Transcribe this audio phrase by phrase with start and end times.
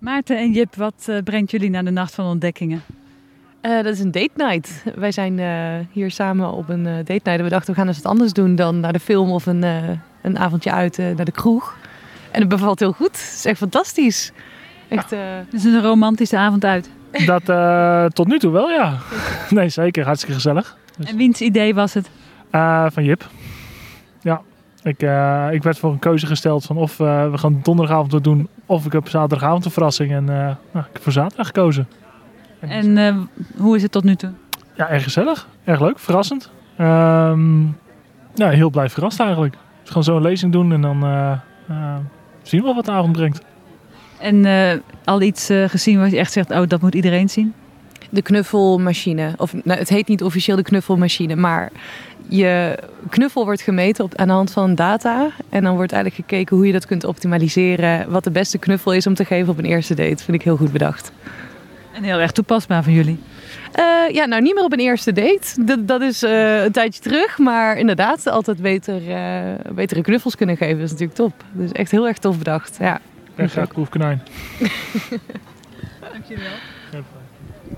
[0.00, 2.82] Maarten en Jip, wat uh, brengt jullie naar de Nacht van Ontdekkingen?
[3.62, 4.84] Uh, dat is een date night.
[4.94, 7.26] Wij zijn uh, hier samen op een date night.
[7.26, 9.62] En we dachten, we gaan eens wat anders doen dan naar de film of een,
[10.22, 11.76] een avondje uit naar de kroeg.
[12.30, 13.06] En het bevalt heel goed.
[13.06, 14.32] Het is echt fantastisch.
[14.88, 16.90] Echt, Het is een romantische avond uit.
[17.26, 17.44] Dat
[18.14, 18.98] tot nu toe wel, ja.
[19.50, 20.04] Nee, zeker.
[20.04, 20.76] Hartstikke gezellig.
[20.96, 21.10] Dus...
[21.10, 22.10] En wiens idee was het?
[22.92, 23.28] van Jip.
[24.20, 24.42] Ja,
[24.82, 28.24] ik, uh, ik werd voor een keuze gesteld van of uh, we gaan donderdagavond wat
[28.24, 30.12] doen of ik heb zaterdagavond een verrassing.
[30.12, 31.88] En uh, nou, ik heb voor zaterdag gekozen.
[32.60, 34.30] En hoe is het tot nu toe?
[34.76, 35.48] Ja, erg gezellig.
[35.64, 35.98] Erg leuk.
[35.98, 36.50] Verrassend.
[36.80, 37.76] Um,
[38.34, 39.54] ja, heel blij verrast eigenlijk.
[39.80, 41.00] Dus gewoon zo'n lezing doen en dan
[42.42, 43.42] zien we wel wat de avond brengt.
[44.18, 44.46] En
[45.04, 47.54] al iets gezien wat je echt zegt, oh dat moet iedereen zien?
[48.10, 49.32] De knuffelmachine.
[49.36, 51.70] Of, nou, het heet niet officieel de knuffelmachine, maar
[52.28, 52.78] je
[53.08, 55.30] knuffel wordt gemeten op, aan de hand van data.
[55.48, 58.10] En dan wordt eigenlijk gekeken hoe je dat kunt optimaliseren.
[58.10, 60.24] Wat de beste knuffel is om te geven op een eerste date.
[60.24, 61.12] Vind ik heel goed bedacht.
[61.92, 63.18] En heel erg toepasbaar van jullie.
[63.78, 65.64] Uh, ja, nou niet meer op een eerste date.
[65.64, 67.38] Dat, dat is uh, een tijdje terug.
[67.38, 70.74] Maar inderdaad, altijd beter, uh, betere knuffels kunnen geven.
[70.74, 71.44] Dat is natuurlijk top.
[71.52, 72.76] Dus echt heel erg tof bedacht.
[72.80, 73.00] Ja.
[73.34, 74.22] En graag proefkonijn.
[76.12, 77.02] Dank jullie wel.